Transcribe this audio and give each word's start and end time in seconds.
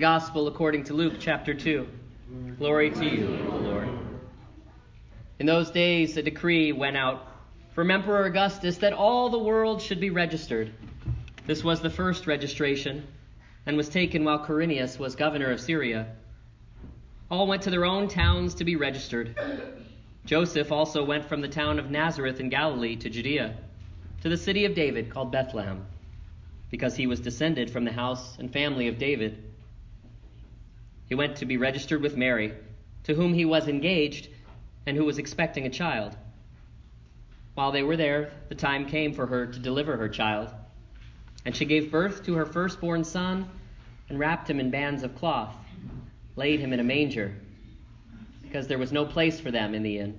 The 0.00 0.06
Gospel 0.06 0.48
according 0.48 0.84
to 0.84 0.94
Luke 0.94 1.16
chapter 1.20 1.52
2. 1.52 1.86
Glory 2.56 2.88
to 2.90 3.04
you, 3.04 3.38
O 3.52 3.56
Lord. 3.56 3.86
In 5.38 5.44
those 5.44 5.70
days, 5.70 6.16
a 6.16 6.22
decree 6.22 6.72
went 6.72 6.96
out 6.96 7.26
from 7.74 7.90
Emperor 7.90 8.24
Augustus 8.24 8.78
that 8.78 8.94
all 8.94 9.28
the 9.28 9.38
world 9.38 9.82
should 9.82 10.00
be 10.00 10.08
registered. 10.08 10.72
This 11.46 11.62
was 11.62 11.82
the 11.82 11.90
first 11.90 12.26
registration 12.26 13.06
and 13.66 13.76
was 13.76 13.90
taken 13.90 14.24
while 14.24 14.38
Quirinius 14.38 14.98
was 14.98 15.16
governor 15.16 15.50
of 15.50 15.60
Syria. 15.60 16.06
All 17.30 17.46
went 17.46 17.60
to 17.64 17.70
their 17.70 17.84
own 17.84 18.08
towns 18.08 18.54
to 18.54 18.64
be 18.64 18.76
registered. 18.76 19.38
Joseph 20.24 20.72
also 20.72 21.04
went 21.04 21.26
from 21.26 21.42
the 21.42 21.48
town 21.48 21.78
of 21.78 21.90
Nazareth 21.90 22.40
in 22.40 22.48
Galilee 22.48 22.96
to 22.96 23.10
Judea, 23.10 23.54
to 24.22 24.30
the 24.30 24.38
city 24.38 24.64
of 24.64 24.74
David 24.74 25.10
called 25.10 25.30
Bethlehem, 25.30 25.84
because 26.70 26.96
he 26.96 27.06
was 27.06 27.20
descended 27.20 27.68
from 27.70 27.84
the 27.84 27.92
house 27.92 28.38
and 28.38 28.50
family 28.50 28.88
of 28.88 28.96
David. 28.96 29.44
He 31.10 31.16
went 31.16 31.36
to 31.38 31.44
be 31.44 31.56
registered 31.56 32.02
with 32.02 32.16
Mary, 32.16 32.52
to 33.02 33.14
whom 33.14 33.34
he 33.34 33.44
was 33.44 33.66
engaged 33.66 34.28
and 34.86 34.96
who 34.96 35.04
was 35.04 35.18
expecting 35.18 35.66
a 35.66 35.70
child. 35.70 36.16
While 37.54 37.72
they 37.72 37.82
were 37.82 37.96
there, 37.96 38.30
the 38.48 38.54
time 38.54 38.86
came 38.86 39.12
for 39.12 39.26
her 39.26 39.48
to 39.48 39.58
deliver 39.58 39.96
her 39.96 40.08
child. 40.08 40.50
And 41.44 41.54
she 41.54 41.64
gave 41.64 41.90
birth 41.90 42.24
to 42.26 42.34
her 42.34 42.46
firstborn 42.46 43.02
son 43.02 43.50
and 44.08 44.20
wrapped 44.20 44.48
him 44.48 44.60
in 44.60 44.70
bands 44.70 45.02
of 45.02 45.16
cloth, 45.16 45.52
laid 46.36 46.60
him 46.60 46.72
in 46.72 46.78
a 46.78 46.84
manger, 46.84 47.34
because 48.42 48.68
there 48.68 48.78
was 48.78 48.92
no 48.92 49.04
place 49.04 49.40
for 49.40 49.50
them 49.50 49.74
in 49.74 49.82
the 49.82 49.98
inn. 49.98 50.16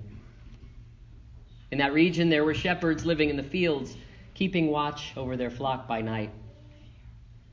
In 1.71 1.77
that 1.77 1.93
region 1.93 2.27
there 2.27 2.43
were 2.43 2.53
shepherds 2.53 3.05
living 3.05 3.29
in 3.29 3.37
the 3.37 3.43
fields, 3.43 3.95
keeping 4.33 4.67
watch 4.67 5.13
over 5.15 5.37
their 5.37 5.51
flock 5.51 5.87
by 5.87 6.01
night. 6.01 6.31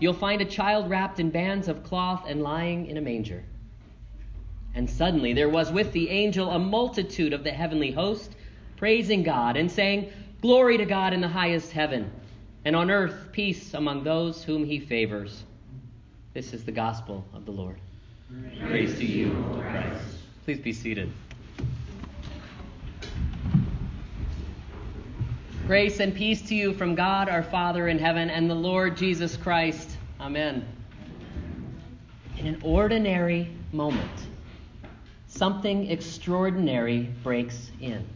You'll 0.00 0.12
find 0.12 0.40
a 0.40 0.44
child 0.44 0.90
wrapped 0.90 1.20
in 1.20 1.30
bands 1.30 1.68
of 1.68 1.84
cloth 1.84 2.24
and 2.26 2.42
lying 2.42 2.86
in 2.86 2.96
a 2.96 3.00
manger. 3.00 3.44
And 4.74 4.90
suddenly 4.90 5.32
there 5.32 5.48
was 5.48 5.70
with 5.70 5.92
the 5.92 6.10
angel 6.10 6.50
a 6.50 6.58
multitude 6.58 7.32
of 7.32 7.44
the 7.44 7.52
heavenly 7.52 7.92
host, 7.92 8.34
praising 8.76 9.22
God 9.22 9.56
and 9.56 9.70
saying, 9.70 10.10
Glory 10.42 10.76
to 10.78 10.84
God 10.84 11.12
in 11.12 11.20
the 11.20 11.28
highest 11.28 11.72
heaven, 11.72 12.10
and 12.64 12.74
on 12.74 12.90
earth 12.90 13.28
peace 13.32 13.72
among 13.74 14.04
those 14.04 14.42
whom 14.42 14.64
he 14.64 14.80
favors. 14.80 15.44
This 16.34 16.52
is 16.52 16.64
the 16.64 16.72
gospel 16.72 17.24
of 17.32 17.46
the 17.46 17.52
Lord. 17.52 17.78
Praise, 18.28 18.68
Praise 18.68 18.98
to 18.98 19.04
you, 19.04 19.30
Christ. 19.60 20.04
Please 20.44 20.58
be 20.58 20.72
seated. 20.72 21.10
Grace 25.66 25.98
and 25.98 26.14
peace 26.14 26.42
to 26.42 26.54
you 26.54 26.74
from 26.74 26.94
God 26.94 27.30
our 27.30 27.42
Father 27.42 27.88
in 27.88 27.98
heaven 27.98 28.28
and 28.28 28.50
the 28.50 28.54
Lord 28.54 28.98
Jesus 28.98 29.34
Christ. 29.34 29.96
Amen. 30.20 30.62
In 32.36 32.46
an 32.46 32.60
ordinary 32.62 33.48
moment, 33.72 34.10
something 35.26 35.90
extraordinary 35.90 37.08
breaks 37.22 37.70
in. 37.80 38.06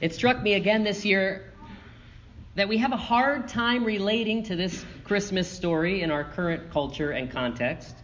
It 0.00 0.14
struck 0.14 0.42
me 0.42 0.54
again 0.54 0.82
this 0.82 1.04
year 1.04 1.52
that 2.54 2.70
we 2.70 2.78
have 2.78 2.92
a 2.92 2.96
hard 2.96 3.46
time 3.46 3.84
relating 3.84 4.44
to 4.44 4.56
this 4.56 4.86
Christmas 5.04 5.46
story 5.46 6.00
in 6.00 6.10
our 6.10 6.24
current 6.24 6.70
culture 6.70 7.10
and 7.10 7.30
context. 7.30 7.94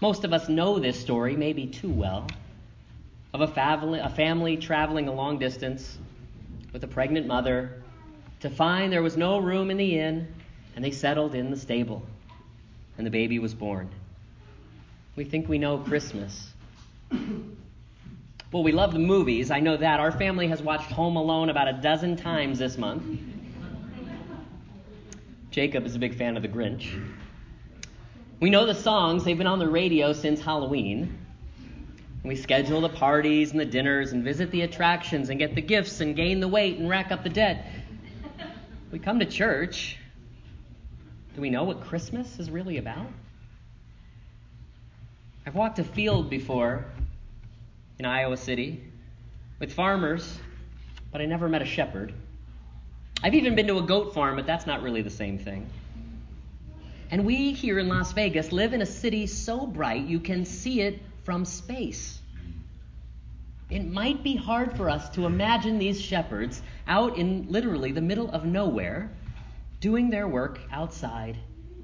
Most 0.00 0.24
of 0.24 0.32
us 0.32 0.48
know 0.48 0.78
this 0.78 0.98
story, 0.98 1.36
maybe 1.36 1.66
too 1.66 1.90
well, 1.90 2.26
of 3.34 3.42
a 3.42 3.46
family, 3.46 3.98
a 3.98 4.08
family 4.08 4.56
traveling 4.56 5.06
a 5.08 5.12
long 5.12 5.38
distance 5.38 5.98
with 6.76 6.84
a 6.84 6.86
pregnant 6.86 7.26
mother 7.26 7.82
to 8.38 8.50
find 8.50 8.92
there 8.92 9.02
was 9.02 9.16
no 9.16 9.38
room 9.38 9.70
in 9.70 9.78
the 9.78 9.98
inn, 9.98 10.28
and 10.74 10.84
they 10.84 10.90
settled 10.90 11.34
in 11.34 11.50
the 11.50 11.56
stable, 11.56 12.02
and 12.98 13.06
the 13.06 13.10
baby 13.10 13.38
was 13.38 13.54
born. 13.54 13.88
We 15.16 15.24
think 15.24 15.48
we 15.48 15.56
know 15.56 15.78
Christmas. 15.78 16.50
Well, 18.52 18.62
we 18.62 18.72
love 18.72 18.92
the 18.92 18.98
movies. 18.98 19.50
I 19.50 19.58
know 19.58 19.78
that. 19.78 20.00
Our 20.00 20.12
family 20.12 20.48
has 20.48 20.60
watched 20.60 20.90
Home 20.90 21.16
Alone 21.16 21.48
about 21.48 21.66
a 21.66 21.72
dozen 21.72 22.14
times 22.14 22.58
this 22.58 22.76
month. 22.76 23.20
Jacob 25.50 25.86
is 25.86 25.94
a 25.94 25.98
big 25.98 26.14
fan 26.14 26.36
of 26.36 26.42
The 26.42 26.48
Grinch. 26.48 26.90
We 28.38 28.50
know 28.50 28.66
the 28.66 28.74
songs, 28.74 29.24
they've 29.24 29.38
been 29.38 29.46
on 29.46 29.60
the 29.60 29.68
radio 29.68 30.12
since 30.12 30.42
Halloween. 30.42 31.25
We 32.26 32.34
schedule 32.34 32.80
the 32.80 32.88
parties 32.88 33.52
and 33.52 33.60
the 33.60 33.64
dinners 33.64 34.10
and 34.10 34.24
visit 34.24 34.50
the 34.50 34.62
attractions 34.62 35.30
and 35.30 35.38
get 35.38 35.54
the 35.54 35.60
gifts 35.60 36.00
and 36.00 36.16
gain 36.16 36.40
the 36.40 36.48
weight 36.48 36.76
and 36.76 36.88
rack 36.88 37.12
up 37.12 37.22
the 37.22 37.28
debt. 37.28 37.70
We 38.90 38.98
come 38.98 39.20
to 39.20 39.26
church. 39.26 39.96
Do 41.36 41.40
we 41.40 41.50
know 41.50 41.62
what 41.62 41.82
Christmas 41.82 42.40
is 42.40 42.50
really 42.50 42.78
about? 42.78 43.06
I've 45.46 45.54
walked 45.54 45.78
a 45.78 45.84
field 45.84 46.28
before 46.28 46.86
in 48.00 48.04
Iowa 48.04 48.36
City 48.36 48.82
with 49.60 49.72
farmers, 49.72 50.36
but 51.12 51.20
I 51.20 51.26
never 51.26 51.48
met 51.48 51.62
a 51.62 51.66
shepherd. 51.66 52.12
I've 53.22 53.34
even 53.34 53.54
been 53.54 53.68
to 53.68 53.78
a 53.78 53.82
goat 53.82 54.14
farm, 54.14 54.34
but 54.34 54.46
that's 54.46 54.66
not 54.66 54.82
really 54.82 55.02
the 55.02 55.10
same 55.10 55.38
thing. 55.38 55.70
And 57.08 57.24
we 57.24 57.52
here 57.52 57.78
in 57.78 57.86
Las 57.86 58.10
Vegas 58.12 58.50
live 58.50 58.72
in 58.72 58.82
a 58.82 58.86
city 58.86 59.28
so 59.28 59.64
bright 59.64 60.06
you 60.06 60.18
can 60.18 60.44
see 60.44 60.80
it 60.80 61.00
from 61.26 61.44
space. 61.44 62.20
It 63.68 63.84
might 63.84 64.22
be 64.22 64.36
hard 64.36 64.76
for 64.76 64.88
us 64.88 65.08
to 65.10 65.26
imagine 65.26 65.76
these 65.76 66.00
shepherds 66.00 66.62
out 66.86 67.18
in 67.18 67.48
literally 67.50 67.90
the 67.90 68.00
middle 68.00 68.30
of 68.30 68.44
nowhere 68.44 69.10
doing 69.80 70.08
their 70.08 70.28
work 70.28 70.60
outside 70.70 71.36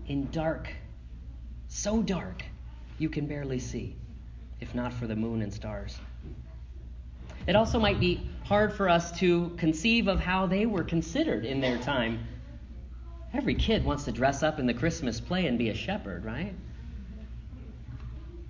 in 0.06 0.30
dark. 0.30 0.68
So 1.66 2.02
dark 2.02 2.44
you 2.98 3.08
can 3.08 3.26
barely 3.26 3.58
see, 3.58 3.96
if 4.60 4.76
not 4.76 4.92
for 4.92 5.08
the 5.08 5.16
moon 5.16 5.42
and 5.42 5.52
stars. 5.52 5.98
It 7.48 7.56
also 7.56 7.80
might 7.80 7.98
be 7.98 8.30
hard 8.44 8.72
for 8.72 8.88
us 8.88 9.10
to 9.18 9.50
conceive 9.56 10.06
of 10.06 10.20
how 10.20 10.46
they 10.46 10.66
were 10.66 10.84
considered 10.84 11.44
in 11.44 11.60
their 11.60 11.78
time. 11.78 12.24
Every 13.34 13.56
kid 13.56 13.84
wants 13.84 14.04
to 14.04 14.12
dress 14.12 14.44
up 14.44 14.60
in 14.60 14.66
the 14.66 14.74
Christmas 14.74 15.20
play 15.20 15.46
and 15.46 15.58
be 15.58 15.70
a 15.70 15.74
shepherd, 15.74 16.24
right? 16.24 16.54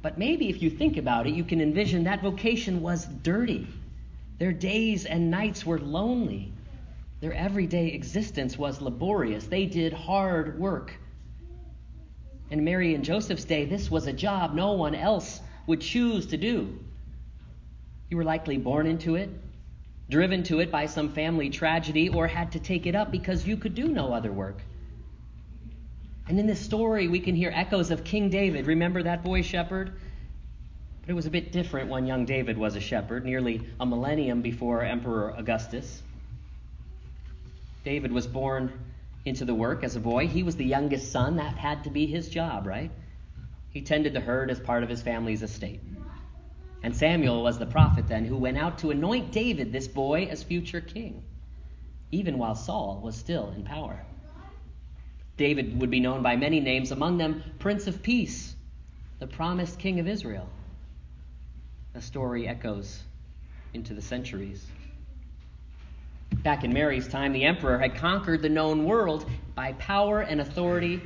But 0.03 0.19
maybe 0.19 0.49
if 0.49 0.61
you 0.61 0.69
think 0.69 0.97
about 0.97 1.29
it, 1.29 1.35
you 1.35 1.45
can 1.45 1.61
envision 1.61 2.05
that 2.05 2.23
vocation 2.23 2.83
was 2.83 3.07
dirty. 3.07 3.69
Their 4.39 4.53
days 4.53 5.07
and 5.07 5.31
nights 5.31 5.65
were 5.65 5.79
lonely. 5.79 6.53
Their 7.21 7.33
everyday 7.33 7.89
existence 7.89 8.59
was 8.59 8.83
laborious. 8.83 9.47
They 9.47 9.67
did 9.67 9.93
hard 9.93 10.59
work. 10.59 10.93
In 12.51 12.65
Mary 12.65 12.97
and 12.97 13.05
Joseph's 13.05 13.45
day, 13.45 13.65
this 13.65 13.91
was 13.91 14.09
a 14.09 14.13
job 14.13 14.55
no 14.55 14.73
one 14.73 14.97
else 14.97 15.41
would 15.69 15.81
choose 15.81 16.27
to 16.27 16.37
do. 16.37 16.77
You 18.11 18.17
were 18.17 18.25
likely 18.25 18.59
born 18.59 18.89
into 18.89 19.15
it, 19.15 19.31
driven 20.11 20.43
to 20.45 20.59
it 20.59 20.73
by 20.73 20.87
some 20.87 21.11
family 21.11 21.49
tragedy, 21.49 22.09
or 22.09 22.27
had 22.27 22.53
to 22.53 22.59
take 22.59 22.87
it 22.87 22.97
up 22.97 23.13
because 23.13 23.47
you 23.47 23.57
could 23.57 23.77
do 23.77 23.87
no 23.87 24.13
other 24.13 24.33
work. 24.33 24.61
And 26.29 26.39
in 26.39 26.47
this 26.47 26.61
story, 26.61 27.09
we 27.09 27.21
can 27.21 27.35
hear 27.35 27.51
echoes 27.55 27.91
of 27.91 28.05
King 28.05 28.31
David. 28.31 28.67
Remember 28.67 29.03
that 29.03 29.25
boy 29.25 29.43
shepherd? 29.43 29.93
But 31.01 31.11
it 31.11 31.15
was 31.15 31.27
a 31.27 31.31
bit 31.31 31.51
different 31.51 31.91
when 31.91 32.07
young 32.07 32.25
David 32.25 32.57
was 32.57 32.77
a 32.77 32.81
shepherd, 32.81 33.25
nearly 33.25 33.67
a 33.81 33.87
millennium 33.87 34.41
before 34.41 34.83
Emperor 34.83 35.35
Augustus. 35.37 36.01
David 37.85 38.13
was 38.13 38.27
born 38.27 38.73
into 39.25 39.45
the 39.45 39.55
work 39.55 39.83
as 39.83 39.97
a 39.97 40.01
boy. 40.01 40.29
He 40.29 40.45
was 40.45 40.57
the 40.57 40.65
youngest 40.65 41.11
son. 41.11 41.37
That 41.37 41.59
had 41.59 41.85
to 41.85 41.91
be 41.91 42.07
his 42.07 42.29
job, 42.29 42.67
right? 42.67 42.93
He 43.71 43.83
tended 43.83 44.13
the 44.13 44.21
herd 44.21 44.51
as 44.51 44.61
part 44.61 44.85
of 44.85 44.89
his 44.89 45.03
family's 45.03 45.43
estate. 45.43 45.81
And 46.85 46.95
Samuel 46.97 47.43
was 47.43 47.59
the 47.59 47.67
prophet 47.67 48.07
then 48.09 48.25
who 48.25 48.37
went 48.37 48.59
out 48.59 48.79
to 48.79 48.91
anoint 48.91 49.33
David, 49.33 49.73
this 49.73 49.89
boy, 49.89 50.29
as 50.31 50.43
future 50.43 50.81
king, 50.81 51.25
even 52.11 52.39
while 52.39 52.55
Saul 52.55 53.01
was 53.03 53.17
still 53.17 53.53
in 53.57 53.65
power. 53.65 54.05
David 55.37 55.81
would 55.81 55.91
be 55.91 56.01
known 56.01 56.23
by 56.23 56.37
many 56.37 56.61
names, 56.61 56.91
among 56.91 57.19
them 57.19 57.43
Prince 57.59 57.87
of 57.87 58.03
Peace, 58.03 58.55
the 59.19 59.27
promised 59.27 59.79
king 59.79 59.99
of 60.01 60.09
Israel. 60.09 60.49
The 61.95 62.03
story 62.03 62.49
echoes 62.49 63.03
into 63.75 63.95
the 63.95 64.03
centuries. 64.03 64.67
Back 66.43 66.65
in 66.65 66.73
Mary's 66.73 67.09
time, 67.09 67.33
the 67.33 67.45
emperor 67.45 67.79
had 67.79 67.95
conquered 67.95 68.43
the 68.43 68.49
known 68.49 68.85
world 68.85 69.29
by 69.55 69.73
power 69.75 70.21
and 70.21 70.41
authority 70.41 71.03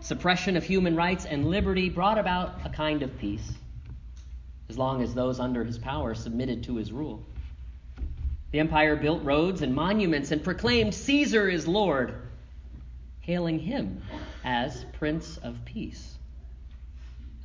suppression 0.00 0.56
of 0.56 0.64
human 0.64 0.96
rights, 0.96 1.24
and 1.24 1.48
liberty 1.48 1.88
brought 1.88 2.18
about 2.18 2.58
a 2.64 2.68
kind 2.68 3.02
of 3.02 3.18
peace, 3.18 3.52
as 4.68 4.76
long 4.76 5.00
as 5.00 5.14
those 5.14 5.38
under 5.38 5.64
his 5.64 5.78
power 5.78 6.14
submitted 6.14 6.64
to 6.64 6.76
his 6.76 6.90
rule. 6.92 7.22
The 8.50 8.58
empire 8.58 8.96
built 8.96 9.22
roads 9.22 9.62
and 9.62 9.74
monuments 9.74 10.32
and 10.32 10.42
proclaimed 10.42 10.92
Caesar 10.92 11.48
is 11.48 11.68
Lord, 11.68 12.14
hailing 13.22 13.58
him 13.58 14.02
as 14.44 14.84
Prince 14.92 15.38
of 15.38 15.64
Peace. 15.64 16.18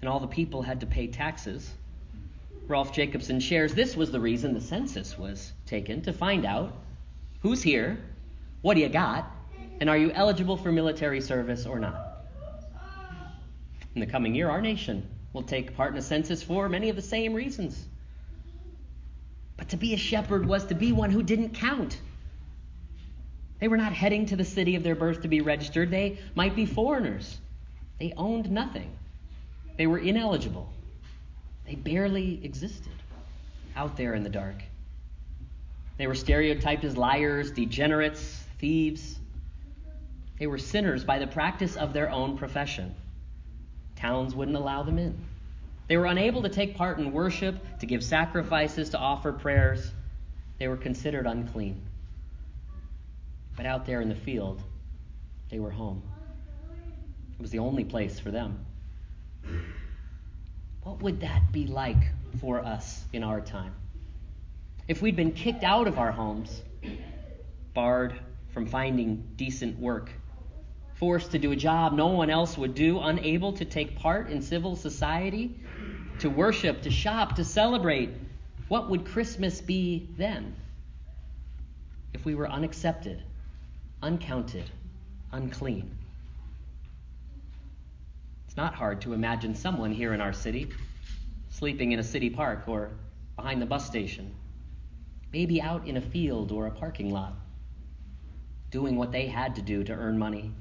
And 0.02 0.10
all 0.10 0.20
the 0.20 0.28
people 0.28 0.62
had 0.62 0.82
to 0.82 0.86
pay 0.86 1.08
taxes. 1.08 1.72
Rolf 2.68 2.92
Jacobson 2.92 3.40
shares 3.40 3.74
this 3.74 3.96
was 3.96 4.12
the 4.12 4.20
reason 4.20 4.54
the 4.54 4.62
census 4.62 5.18
was 5.18 5.54
taken 5.66 6.02
to 6.02 6.14
find 6.14 6.46
out 6.46 6.74
who's 7.42 7.62
here, 7.62 7.98
what 8.62 8.74
do 8.74 8.82
you 8.82 8.90
got, 8.90 9.32
and 9.80 9.90
are 9.90 9.98
you 9.98 10.12
eligible 10.12 10.58
for 10.58 10.72
military 10.72 11.22
service 11.22 11.66
or 11.66 11.80
not? 11.80 12.26
In 13.94 14.02
the 14.02 14.08
coming 14.08 14.36
year, 14.36 14.50
our 14.50 14.62
nation 14.62 15.08
will 15.34 15.44
take 15.44 15.76
part 15.76 15.94
in 15.94 15.98
a 15.98 16.02
census 16.02 16.44
for 16.44 16.68
many 16.68 16.90
of 16.90 16.96
the 16.96 17.02
same 17.02 17.34
reasons. 17.34 17.86
But 19.56 19.70
to 19.70 19.78
be 19.78 19.94
a 19.94 19.98
shepherd 19.98 20.46
was 20.46 20.66
to 20.66 20.76
be 20.76 20.92
one 20.92 21.12
who 21.12 21.24
didn't 21.24 21.54
count. 21.56 22.00
They 23.60 23.68
were 23.68 23.78
not 23.78 23.94
heading 23.94 24.26
to 24.28 24.36
the 24.36 24.46
city 24.46 24.76
of 24.76 24.84
their 24.84 24.96
birth 24.96 25.22
to 25.22 25.28
be 25.28 25.42
registered. 25.42 25.90
They 25.90 26.20
might 26.36 26.56
be 26.56 26.66
foreigners. 26.66 27.38
They 28.00 28.14
owned 28.16 28.52
nothing. 28.52 28.92
They 29.78 29.88
were 29.88 29.98
ineligible. 29.98 30.72
They 31.66 31.76
barely 31.76 32.44
existed 32.44 32.94
out 33.76 33.98
there 33.98 34.14
in 34.14 34.24
the 34.24 34.30
dark. 34.30 34.56
They 35.98 36.08
were 36.08 36.16
stereotyped 36.16 36.84
as 36.84 36.96
liars, 36.96 37.52
degenerates, 37.52 38.44
thieves. 38.60 39.18
They 40.40 40.48
were 40.48 40.60
sinners 40.60 41.04
by 41.04 41.18
the 41.20 41.28
practice 41.28 41.76
of 41.76 41.94
their 41.94 42.10
own 42.10 42.38
profession. 42.38 42.94
Towns 43.96 44.36
wouldn't 44.36 44.58
allow 44.58 44.84
them 44.84 45.00
in. 45.00 45.18
They 45.88 45.98
were 45.98 46.06
unable 46.06 46.44
to 46.44 46.50
take 46.50 46.76
part 46.76 47.00
in 47.00 47.12
worship, 47.12 47.80
to 47.80 47.86
give 47.86 48.04
sacrifices, 48.04 48.92
to 48.92 49.00
offer 49.00 49.32
prayers. 49.32 49.92
They 50.60 50.68
were 50.68 50.78
considered 50.78 51.26
unclean. 51.26 51.82
But 53.58 53.66
out 53.66 53.88
there 53.88 54.02
in 54.02 54.08
the 54.08 54.16
field, 54.16 54.62
they 55.50 55.60
were 55.60 55.72
home. 55.72 56.04
It 57.34 57.42
was 57.42 57.50
the 57.50 57.60
only 57.60 57.84
place 57.84 58.20
for 58.20 58.30
them. 58.30 58.66
What 60.84 61.02
would 61.02 61.20
that 61.22 61.52
be 61.52 61.66
like 61.66 62.12
for 62.40 62.60
us 62.60 63.04
in 63.12 63.24
our 63.24 63.42
time? 63.42 63.74
If 64.88 65.02
we'd 65.02 65.16
been 65.16 65.34
kicked 65.34 65.64
out 65.64 65.88
of 65.88 65.98
our 65.98 66.12
homes, 66.12 66.62
barred 67.74 68.14
from 68.54 68.68
finding 68.68 69.28
decent 69.36 69.78
work, 69.80 70.12
forced 70.94 71.32
to 71.32 71.40
do 71.40 71.52
a 71.52 71.56
job 71.56 71.94
no 71.94 72.08
one 72.08 72.30
else 72.30 72.58
would 72.58 72.76
do, 72.76 73.00
unable 73.00 73.54
to 73.54 73.66
take 73.66 73.98
part 73.98 74.30
in 74.30 74.42
civil 74.42 74.76
society, 74.76 75.60
to 76.20 76.30
worship, 76.30 76.84
to 76.84 76.92
shop, 76.92 77.36
to 77.36 77.44
celebrate, 77.44 78.12
what 78.68 78.90
would 78.90 79.06
Christmas 79.06 79.62
be 79.62 80.08
then? 80.16 80.56
If 82.14 82.24
we 82.24 82.34
were 82.34 82.50
unaccepted, 82.50 83.22
uncounted, 84.02 84.70
unclean. 85.32 85.98
It's 88.46 88.58
not 88.58 88.76
hard 88.76 89.02
to 89.02 89.14
imagine 89.14 89.56
someone 89.56 89.92
here 89.92 90.14
in 90.14 90.22
our 90.22 90.34
city 90.34 90.70
sleeping 91.50 91.92
in 91.92 92.00
a 92.00 92.04
city 92.04 92.30
park 92.30 92.68
or 92.68 92.92
behind 93.36 93.60
the 93.60 93.66
bus 93.66 93.86
station, 93.86 94.34
maybe 95.34 95.60
out 95.60 95.88
in 95.88 95.98
a 95.98 96.02
field 96.02 96.52
or 96.52 96.68
a 96.68 96.72
parking 96.72 97.12
lot, 97.12 97.34
doing 98.70 98.96
what 98.96 99.12
they 99.12 99.26
had 99.26 99.56
to 99.56 99.62
do 99.64 99.84
to 99.84 99.94
earn 99.94 100.20
money. 100.20 100.52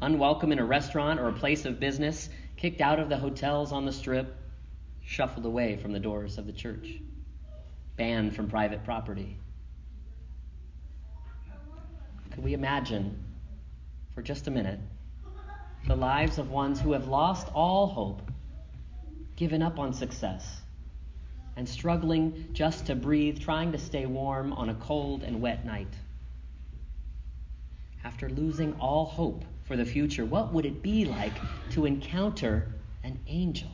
Unwelcome 0.00 0.52
in 0.52 0.58
a 0.58 0.64
restaurant 0.64 1.20
or 1.20 1.28
a 1.28 1.32
place 1.34 1.66
of 1.66 1.78
business, 1.78 2.30
kicked 2.56 2.80
out 2.80 2.98
of 2.98 3.10
the 3.10 3.16
hotels 3.18 3.72
on 3.72 3.84
the 3.84 3.92
strip, 3.92 4.34
shuffled 5.04 5.44
away 5.44 5.76
from 5.76 5.92
the 5.92 6.00
doors 6.00 6.38
of 6.38 6.46
the 6.46 6.52
church, 6.52 6.88
banned 7.96 8.34
from 8.34 8.48
private 8.48 8.84
property. 8.84 9.36
Could 12.30 12.44
we 12.44 12.54
imagine, 12.54 13.18
for 14.14 14.22
just 14.22 14.46
a 14.46 14.50
minute, 14.50 14.78
the 15.86 15.96
lives 15.96 16.38
of 16.38 16.50
ones 16.50 16.80
who 16.80 16.92
have 16.92 17.08
lost 17.08 17.48
all 17.54 17.86
hope, 17.86 18.22
given 19.36 19.62
up 19.62 19.78
on 19.78 19.92
success, 19.92 20.60
and 21.56 21.68
struggling 21.68 22.48
just 22.52 22.86
to 22.86 22.94
breathe, 22.94 23.40
trying 23.40 23.72
to 23.72 23.78
stay 23.78 24.06
warm 24.06 24.52
on 24.52 24.68
a 24.68 24.74
cold 24.74 25.22
and 25.22 25.40
wet 25.40 25.64
night? 25.64 25.92
After 28.04 28.28
losing 28.28 28.74
all 28.80 29.06
hope 29.06 29.44
for 29.64 29.76
the 29.76 29.84
future, 29.84 30.24
what 30.24 30.52
would 30.52 30.66
it 30.66 30.82
be 30.82 31.04
like 31.04 31.34
to 31.70 31.84
encounter 31.84 32.68
an 33.02 33.18
angel? 33.26 33.70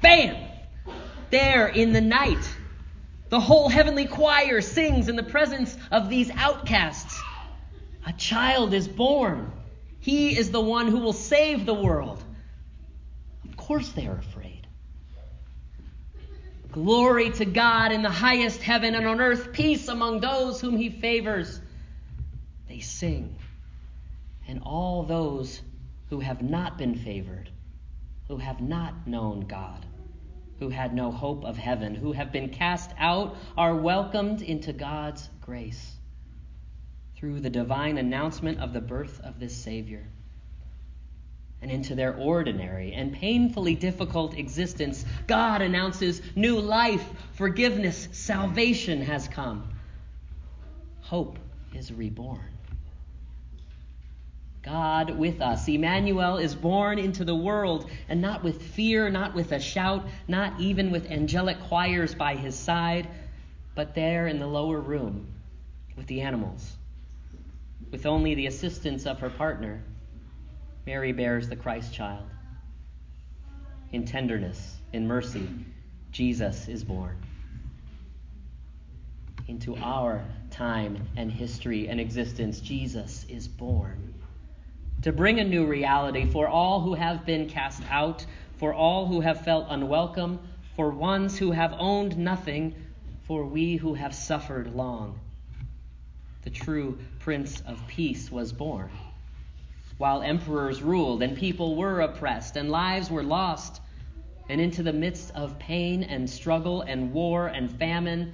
Bam! 0.00 0.36
There 1.30 1.68
in 1.68 1.92
the 1.92 2.00
night, 2.00 2.56
the 3.32 3.40
whole 3.40 3.70
heavenly 3.70 4.04
choir 4.04 4.60
sings 4.60 5.08
in 5.08 5.16
the 5.16 5.22
presence 5.22 5.74
of 5.90 6.10
these 6.10 6.30
outcasts. 6.32 7.18
A 8.04 8.12
child 8.12 8.74
is 8.74 8.86
born. 8.86 9.50
He 10.00 10.36
is 10.36 10.50
the 10.50 10.60
one 10.60 10.88
who 10.88 10.98
will 10.98 11.14
save 11.14 11.64
the 11.64 11.72
world. 11.72 12.22
Of 13.48 13.56
course, 13.56 13.88
they 13.92 14.06
are 14.06 14.18
afraid. 14.18 14.66
Glory 16.72 17.30
to 17.30 17.46
God 17.46 17.90
in 17.90 18.02
the 18.02 18.10
highest 18.10 18.60
heaven, 18.60 18.94
and 18.94 19.06
on 19.06 19.18
earth 19.18 19.54
peace 19.54 19.88
among 19.88 20.20
those 20.20 20.60
whom 20.60 20.76
he 20.76 20.90
favors. 20.90 21.58
They 22.68 22.80
sing. 22.80 23.34
And 24.46 24.60
all 24.62 25.04
those 25.04 25.62
who 26.10 26.20
have 26.20 26.42
not 26.42 26.76
been 26.76 26.96
favored, 26.96 27.48
who 28.28 28.36
have 28.36 28.60
not 28.60 29.06
known 29.06 29.46
God, 29.46 29.86
who 30.62 30.68
had 30.68 30.94
no 30.94 31.10
hope 31.10 31.44
of 31.44 31.56
heaven, 31.56 31.92
who 31.92 32.12
have 32.12 32.30
been 32.30 32.48
cast 32.48 32.92
out, 32.96 33.36
are 33.56 33.74
welcomed 33.74 34.42
into 34.42 34.72
God's 34.72 35.28
grace 35.40 35.96
through 37.16 37.40
the 37.40 37.50
divine 37.50 37.98
announcement 37.98 38.60
of 38.60 38.72
the 38.72 38.80
birth 38.80 39.20
of 39.24 39.40
this 39.40 39.56
Savior. 39.56 40.06
And 41.60 41.68
into 41.68 41.96
their 41.96 42.14
ordinary 42.14 42.92
and 42.92 43.12
painfully 43.12 43.74
difficult 43.74 44.38
existence, 44.38 45.04
God 45.26 45.62
announces 45.62 46.22
new 46.36 46.60
life, 46.60 47.04
forgiveness, 47.32 48.08
salvation 48.12 49.02
has 49.02 49.26
come. 49.26 49.68
Hope 51.00 51.40
is 51.74 51.92
reborn. 51.92 52.51
God 54.62 55.10
with 55.10 55.40
us. 55.40 55.66
Emmanuel 55.68 56.38
is 56.38 56.54
born 56.54 56.98
into 56.98 57.24
the 57.24 57.34
world, 57.34 57.90
and 58.08 58.22
not 58.22 58.44
with 58.44 58.62
fear, 58.62 59.10
not 59.10 59.34
with 59.34 59.50
a 59.50 59.58
shout, 59.58 60.06
not 60.28 60.60
even 60.60 60.92
with 60.92 61.10
angelic 61.10 61.58
choirs 61.62 62.14
by 62.14 62.36
his 62.36 62.56
side, 62.56 63.08
but 63.74 63.94
there 63.94 64.28
in 64.28 64.38
the 64.38 64.46
lower 64.46 64.78
room 64.78 65.26
with 65.96 66.06
the 66.06 66.20
animals. 66.20 66.76
With 67.90 68.06
only 68.06 68.36
the 68.36 68.46
assistance 68.46 69.04
of 69.04 69.18
her 69.18 69.30
partner, 69.30 69.82
Mary 70.86 71.12
bears 71.12 71.48
the 71.48 71.56
Christ 71.56 71.92
child. 71.92 72.24
In 73.90 74.04
tenderness, 74.04 74.78
in 74.92 75.06
mercy, 75.08 75.48
Jesus 76.12 76.68
is 76.68 76.84
born. 76.84 77.16
Into 79.48 79.76
our 79.76 80.24
time 80.50 81.08
and 81.16 81.32
history 81.32 81.88
and 81.88 82.00
existence, 82.00 82.60
Jesus 82.60 83.26
is 83.28 83.48
born 83.48 84.14
to 85.02 85.12
bring 85.12 85.40
a 85.40 85.44
new 85.44 85.66
reality 85.66 86.24
for 86.24 86.48
all 86.48 86.80
who 86.80 86.94
have 86.94 87.26
been 87.26 87.48
cast 87.48 87.82
out, 87.90 88.24
for 88.56 88.72
all 88.72 89.06
who 89.06 89.20
have 89.20 89.44
felt 89.44 89.66
unwelcome, 89.68 90.38
for 90.76 90.90
ones 90.90 91.36
who 91.36 91.50
have 91.50 91.74
owned 91.78 92.16
nothing, 92.16 92.74
for 93.26 93.44
we 93.44 93.76
who 93.76 93.94
have 93.94 94.14
suffered 94.14 94.74
long. 94.74 95.18
The 96.42 96.50
true 96.50 96.98
Prince 97.18 97.60
of 97.62 97.84
Peace 97.88 98.30
was 98.30 98.52
born. 98.52 98.90
While 99.98 100.22
emperors 100.22 100.82
ruled 100.82 101.22
and 101.22 101.36
people 101.36 101.76
were 101.76 102.00
oppressed 102.00 102.56
and 102.56 102.70
lives 102.70 103.10
were 103.10 103.22
lost, 103.22 103.80
and 104.48 104.60
into 104.60 104.82
the 104.82 104.92
midst 104.92 105.30
of 105.32 105.58
pain 105.58 106.02
and 106.02 106.28
struggle 106.28 106.82
and 106.82 107.12
war 107.12 107.48
and 107.48 107.70
famine, 107.78 108.32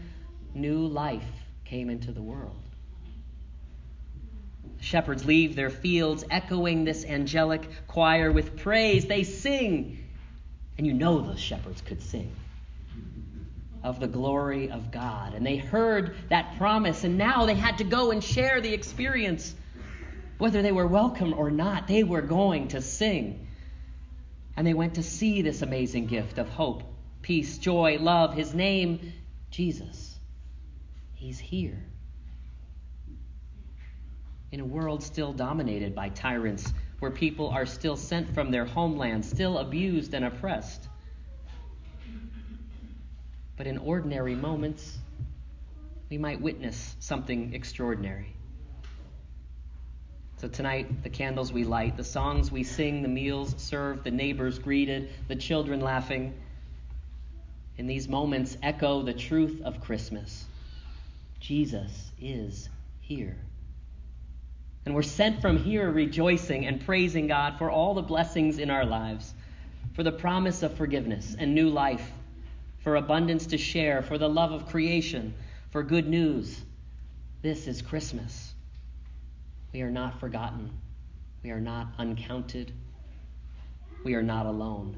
new 0.54 0.86
life 0.86 1.44
came 1.64 1.90
into 1.90 2.12
the 2.12 2.22
world. 2.22 2.67
Shepherds 4.88 5.26
leave 5.26 5.54
their 5.54 5.68
fields 5.68 6.24
echoing 6.30 6.84
this 6.84 7.04
angelic 7.04 7.68
choir 7.88 8.32
with 8.32 8.56
praise. 8.56 9.04
They 9.04 9.22
sing, 9.22 9.98
and 10.78 10.86
you 10.86 10.94
know 10.94 11.20
those 11.20 11.38
shepherds 11.38 11.82
could 11.82 12.00
sing 12.00 12.34
of 13.82 14.00
the 14.00 14.06
glory 14.06 14.70
of 14.70 14.90
God. 14.90 15.34
And 15.34 15.44
they 15.44 15.58
heard 15.58 16.16
that 16.30 16.56
promise, 16.56 17.04
and 17.04 17.18
now 17.18 17.44
they 17.44 17.52
had 17.52 17.76
to 17.78 17.84
go 17.84 18.12
and 18.12 18.24
share 18.24 18.62
the 18.62 18.72
experience. 18.72 19.54
Whether 20.38 20.62
they 20.62 20.72
were 20.72 20.86
welcome 20.86 21.34
or 21.34 21.50
not, 21.50 21.86
they 21.86 22.02
were 22.02 22.22
going 22.22 22.68
to 22.68 22.80
sing. 22.80 23.46
And 24.56 24.66
they 24.66 24.72
went 24.72 24.94
to 24.94 25.02
see 25.02 25.42
this 25.42 25.60
amazing 25.60 26.06
gift 26.06 26.38
of 26.38 26.48
hope, 26.48 26.82
peace, 27.20 27.58
joy, 27.58 27.98
love. 28.00 28.32
His 28.32 28.54
name, 28.54 29.12
Jesus. 29.50 30.18
He's 31.12 31.38
here. 31.38 31.84
In 34.50 34.60
a 34.60 34.64
world 34.64 35.02
still 35.02 35.32
dominated 35.32 35.94
by 35.94 36.08
tyrants, 36.08 36.72
where 37.00 37.10
people 37.10 37.48
are 37.48 37.66
still 37.66 37.96
sent 37.96 38.34
from 38.34 38.50
their 38.50 38.64
homeland, 38.64 39.24
still 39.24 39.58
abused 39.58 40.14
and 40.14 40.24
oppressed. 40.24 40.88
But 43.56 43.66
in 43.66 43.78
ordinary 43.78 44.34
moments, 44.34 44.98
we 46.10 46.18
might 46.18 46.40
witness 46.40 46.96
something 47.00 47.54
extraordinary. 47.54 48.34
So 50.38 50.46
tonight, 50.46 51.02
the 51.02 51.10
candles 51.10 51.52
we 51.52 51.64
light, 51.64 51.96
the 51.96 52.04
songs 52.04 52.52
we 52.52 52.62
sing, 52.62 53.02
the 53.02 53.08
meals 53.08 53.54
served, 53.58 54.04
the 54.04 54.10
neighbors 54.12 54.58
greeted, 54.58 55.10
the 55.26 55.34
children 55.34 55.80
laughing, 55.80 56.34
in 57.76 57.86
these 57.86 58.08
moments 58.08 58.56
echo 58.62 59.02
the 59.02 59.12
truth 59.12 59.60
of 59.64 59.80
Christmas. 59.80 60.46
Jesus 61.40 62.12
is 62.20 62.68
here. 63.00 63.36
And 64.88 64.94
we're 64.94 65.02
sent 65.02 65.42
from 65.42 65.58
here 65.58 65.90
rejoicing 65.90 66.64
and 66.64 66.80
praising 66.80 67.26
God 67.26 67.58
for 67.58 67.70
all 67.70 67.92
the 67.92 68.00
blessings 68.00 68.58
in 68.58 68.70
our 68.70 68.86
lives, 68.86 69.34
for 69.92 70.02
the 70.02 70.10
promise 70.10 70.62
of 70.62 70.78
forgiveness 70.78 71.36
and 71.38 71.54
new 71.54 71.68
life, 71.68 72.10
for 72.78 72.96
abundance 72.96 73.44
to 73.48 73.58
share, 73.58 74.00
for 74.00 74.16
the 74.16 74.30
love 74.30 74.50
of 74.50 74.64
creation, 74.64 75.34
for 75.72 75.82
good 75.82 76.08
news. 76.08 76.58
This 77.42 77.66
is 77.66 77.82
Christmas. 77.82 78.54
We 79.74 79.82
are 79.82 79.90
not 79.90 80.20
forgotten. 80.20 80.70
We 81.42 81.50
are 81.50 81.60
not 81.60 81.88
uncounted. 81.98 82.72
We 84.04 84.14
are 84.14 84.22
not 84.22 84.46
alone. 84.46 84.96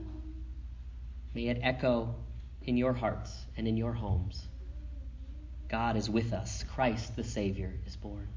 May 1.34 1.48
it 1.48 1.58
echo 1.62 2.14
in 2.62 2.76
your 2.76 2.92
hearts 2.92 3.36
and 3.56 3.66
in 3.66 3.76
your 3.76 3.94
homes. 3.94 4.46
God 5.68 5.96
is 5.96 6.08
with 6.08 6.32
us. 6.32 6.64
Christ 6.76 7.16
the 7.16 7.24
Savior 7.24 7.74
is 7.88 7.96
born. 7.96 8.28